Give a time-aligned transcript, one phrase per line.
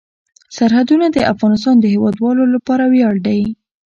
[0.55, 3.41] سرحدونه د افغانستان د هیوادوالو لپاره ویاړ دی.